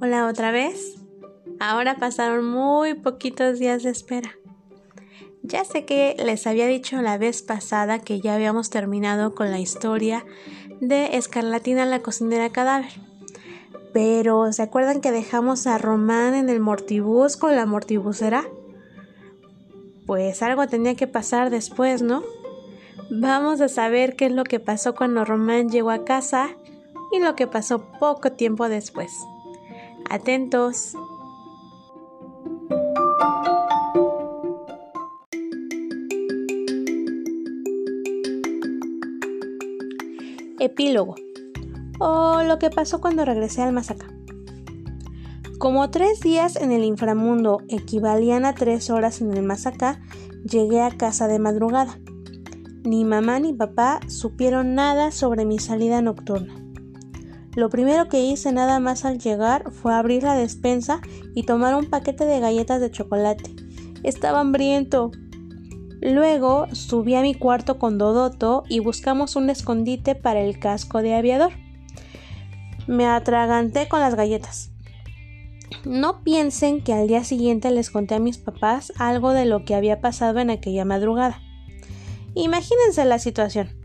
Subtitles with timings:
[0.00, 0.94] Hola otra vez.
[1.58, 4.30] Ahora pasaron muy poquitos días de espera.
[5.42, 9.58] Ya sé que les había dicho la vez pasada que ya habíamos terminado con la
[9.58, 10.24] historia
[10.80, 12.92] de Escarlatina la cocinera cadáver.
[13.92, 18.44] Pero ¿se acuerdan que dejamos a Román en el mortibus con la mortibusera?
[20.06, 22.22] Pues algo tenía que pasar después, ¿no?
[23.10, 26.50] Vamos a saber qué es lo que pasó cuando Román llegó a casa
[27.10, 29.10] y lo que pasó poco tiempo después.
[30.10, 30.94] Atentos.
[40.58, 41.14] Epílogo.
[42.00, 44.06] O lo que pasó cuando regresé al Masaca.
[45.58, 50.00] Como tres días en el inframundo equivalían a tres horas en el Masaca,
[50.44, 51.98] llegué a casa de madrugada.
[52.82, 56.67] Ni mamá ni papá supieron nada sobre mi salida nocturna.
[57.58, 61.00] Lo primero que hice nada más al llegar fue abrir la despensa
[61.34, 63.50] y tomar un paquete de galletas de chocolate.
[64.04, 65.10] Estaba hambriento.
[66.00, 71.16] Luego subí a mi cuarto con Dodoto y buscamos un escondite para el casco de
[71.16, 71.50] aviador.
[72.86, 74.70] Me atraganté con las galletas.
[75.84, 79.74] No piensen que al día siguiente les conté a mis papás algo de lo que
[79.74, 81.42] había pasado en aquella madrugada.
[82.36, 83.77] Imagínense la situación.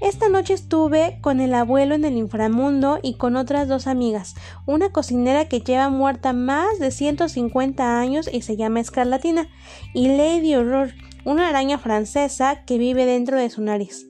[0.00, 4.34] Esta noche estuve con el abuelo en el inframundo y con otras dos amigas,
[4.66, 9.48] una cocinera que lleva muerta más de 150 años y se llama Escarlatina,
[9.94, 10.92] y Lady Horror,
[11.24, 14.06] una araña francesa que vive dentro de su nariz.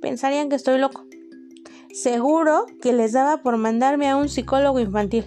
[0.00, 1.04] Pensarían que estoy loco.
[1.92, 5.26] Seguro que les daba por mandarme a un psicólogo infantil.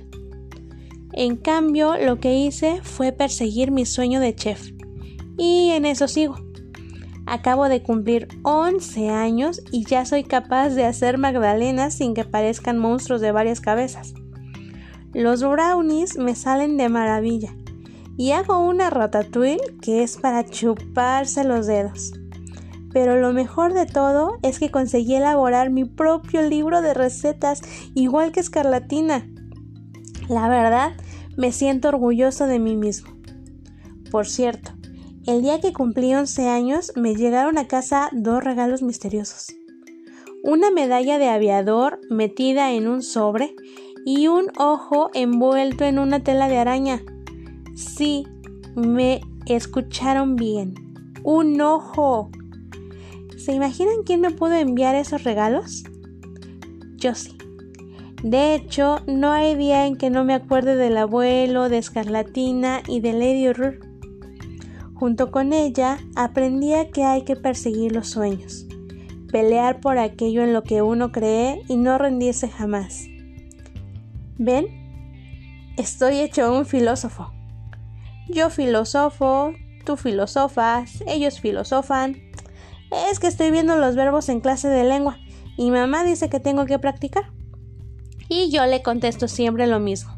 [1.12, 4.72] En cambio, lo que hice fue perseguir mi sueño de chef.
[5.38, 6.45] Y en eso sigo.
[7.26, 12.78] Acabo de cumplir 11 años y ya soy capaz de hacer magdalenas sin que parezcan
[12.78, 14.14] monstruos de varias cabezas.
[15.14, 17.56] Los brownies me salen de maravilla
[18.18, 22.14] y hago una ratatouille que es para chuparse los dedos.
[22.94, 27.62] Pero lo mejor de todo es que conseguí elaborar mi propio libro de recetas
[27.94, 29.28] igual que Escarlatina.
[30.30, 30.94] La verdad,
[31.36, 33.10] me siento orgulloso de mí mismo.
[34.12, 34.72] Por cierto,
[35.28, 39.48] el día que cumplí 11 años me llegaron a casa dos regalos misteriosos.
[40.44, 43.56] Una medalla de aviador metida en un sobre
[44.06, 47.02] y un ojo envuelto en una tela de araña.
[47.74, 48.28] Sí,
[48.76, 50.76] me escucharon bien.
[51.24, 52.30] Un ojo.
[53.36, 55.84] ¿Se imaginan quién me pudo enviar esos regalos?
[56.98, 57.36] Yo sí.
[58.22, 63.00] De hecho, no hay día en que no me acuerde del abuelo, de Escarlatina y
[63.00, 63.85] de Lady Horror.
[64.96, 68.66] Junto con ella aprendía que hay que perseguir los sueños,
[69.30, 73.06] pelear por aquello en lo que uno cree y no rendirse jamás.
[74.38, 74.68] ¿Ven?
[75.76, 77.34] Estoy hecho un filósofo.
[78.30, 79.52] Yo filosofo,
[79.84, 82.16] tú filosofas, ellos filosofan.
[83.12, 85.18] Es que estoy viendo los verbos en clase de lengua
[85.58, 87.34] y mamá dice que tengo que practicar.
[88.30, 90.16] Y yo le contesto siempre lo mismo.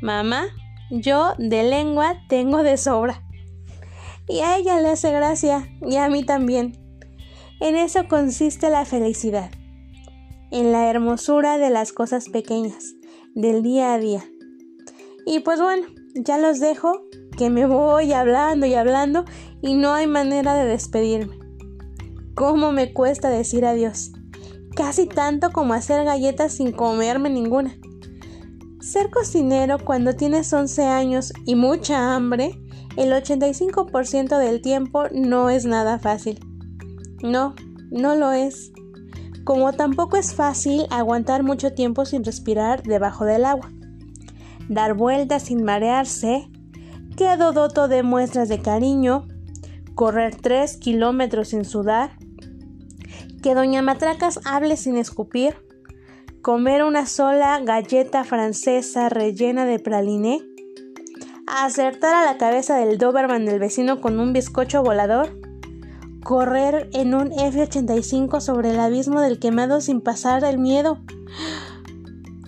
[0.00, 0.44] Mamá,
[0.92, 3.24] yo de lengua tengo de sobra
[4.32, 6.72] y a ella le hace gracia y a mí también.
[7.60, 9.50] En eso consiste la felicidad,
[10.50, 12.94] en la hermosura de las cosas pequeñas,
[13.34, 14.24] del día a día.
[15.26, 17.02] Y pues bueno, ya los dejo,
[17.36, 19.26] que me voy hablando y hablando
[19.60, 21.38] y no hay manera de despedirme.
[22.34, 24.12] ¿Cómo me cuesta decir adiós?
[24.74, 27.76] Casi tanto como hacer galletas sin comerme ninguna.
[28.80, 32.61] Ser cocinero cuando tienes 11 años y mucha hambre
[32.96, 36.40] el 85% del tiempo no es nada fácil.
[37.22, 37.54] No,
[37.90, 38.72] no lo es.
[39.44, 43.70] Como tampoco es fácil aguantar mucho tiempo sin respirar debajo del agua.
[44.68, 46.50] Dar vueltas sin marearse.
[47.16, 49.26] Que Dodoto de muestras de cariño.
[49.94, 52.18] Correr 3 kilómetros sin sudar.
[53.42, 55.54] Que Doña Matracas hable sin escupir.
[56.42, 60.40] Comer una sola galleta francesa rellena de praliné
[61.52, 65.38] acertar a la cabeza del Doberman del vecino con un bizcocho volador,
[66.22, 70.98] correr en un F-85 sobre el abismo del quemado sin pasar el miedo.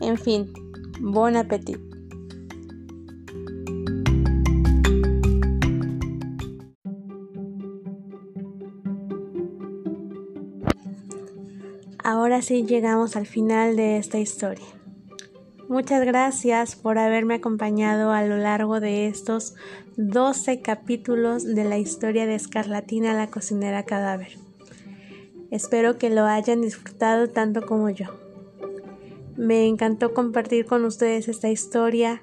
[0.01, 0.53] En fin,
[1.01, 1.79] bon appetit.
[12.03, 14.67] Ahora sí llegamos al final de esta historia.
[15.69, 19.55] Muchas gracias por haberme acompañado a lo largo de estos
[19.96, 24.37] 12 capítulos de la historia de Escarlatina la cocinera cadáver.
[25.50, 28.08] Espero que lo hayan disfrutado tanto como yo.
[29.37, 32.22] Me encantó compartir con ustedes esta historia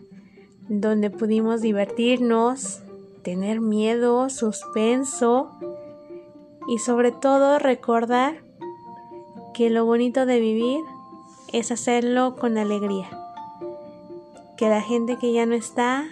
[0.69, 2.83] donde pudimos divertirnos,
[3.23, 5.49] tener miedo, suspenso
[6.67, 8.43] y sobre todo recordar
[9.55, 10.81] que lo bonito de vivir
[11.51, 13.09] es hacerlo con alegría.
[14.61, 16.05] Que la gente que ya no está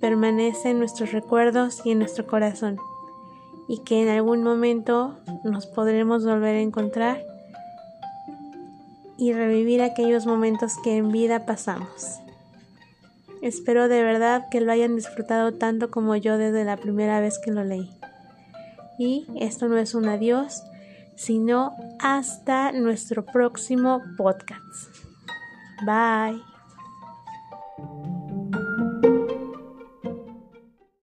[0.00, 2.80] permanece en nuestros recuerdos y en nuestro corazón
[3.68, 7.22] y que en algún momento nos podremos volver a encontrar
[9.16, 12.18] y revivir aquellos momentos que en vida pasamos.
[13.40, 17.52] Espero de verdad que lo hayan disfrutado tanto como yo desde la primera vez que
[17.52, 17.88] lo leí.
[18.98, 20.64] Y esto no es un adiós,
[21.14, 24.90] sino hasta nuestro próximo podcast.
[25.86, 26.51] Bye.